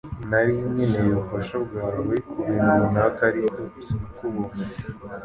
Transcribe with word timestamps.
Nari 0.29 0.51
nkeneye 0.73 1.07
ubufasha 1.11 1.55
bwawe 1.65 2.13
kubintu 2.29 2.71
runaka, 2.81 3.21
ariko 3.31 3.57
sinakubonye. 3.85 4.63